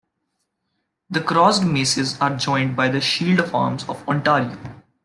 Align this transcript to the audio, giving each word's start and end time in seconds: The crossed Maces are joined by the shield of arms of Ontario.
The 1.11 1.21
crossed 1.21 1.63
Maces 1.63 2.19
are 2.19 2.35
joined 2.35 2.75
by 2.75 2.87
the 2.89 2.99
shield 2.99 3.39
of 3.39 3.53
arms 3.53 3.87
of 3.87 4.07
Ontario. 4.09 4.57